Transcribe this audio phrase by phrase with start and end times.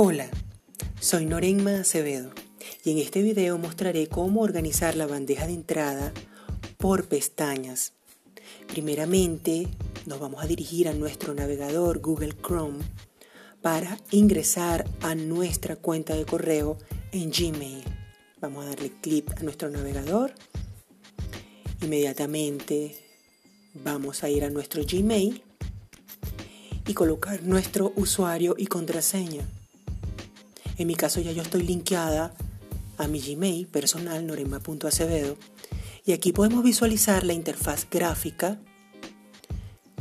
[0.00, 0.28] Hola,
[1.00, 2.30] soy Norenma Acevedo
[2.84, 6.12] y en este video mostraré cómo organizar la bandeja de entrada
[6.76, 7.94] por pestañas.
[8.68, 9.66] Primeramente
[10.06, 12.78] nos vamos a dirigir a nuestro navegador Google Chrome
[13.60, 16.78] para ingresar a nuestra cuenta de correo
[17.10, 17.82] en Gmail.
[18.40, 20.32] Vamos a darle clic a nuestro navegador.
[21.82, 22.94] Inmediatamente
[23.74, 25.42] vamos a ir a nuestro Gmail
[26.86, 29.44] y colocar nuestro usuario y contraseña.
[30.78, 32.32] En mi caso ya yo estoy linkeada
[32.98, 35.36] a mi Gmail personal norema.acevedo
[36.06, 38.58] y aquí podemos visualizar la interfaz gráfica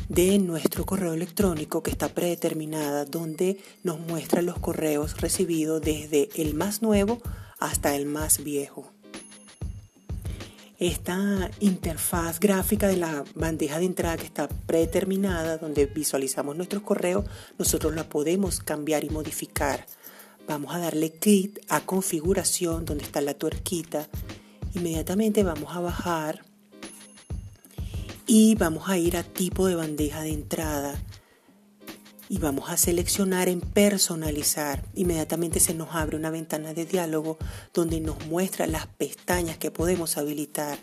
[0.08, 6.54] de nuestro correo electrónico que está predeterminada donde nos muestra los correos recibidos desde el
[6.54, 7.22] más nuevo
[7.60, 8.92] hasta el más viejo.
[10.80, 17.26] Esta interfaz gráfica de la bandeja de entrada que está predeterminada, donde visualizamos nuestros correos,
[17.58, 19.88] nosotros la podemos cambiar y modificar
[20.48, 24.08] Vamos a darle clic a configuración donde está la tuerquita.
[24.74, 26.46] Inmediatamente vamos a bajar
[28.26, 31.04] y vamos a ir a tipo de bandeja de entrada
[32.30, 34.86] y vamos a seleccionar en personalizar.
[34.94, 37.38] Inmediatamente se nos abre una ventana de diálogo
[37.74, 40.78] donde nos muestra las pestañas que podemos habilitar.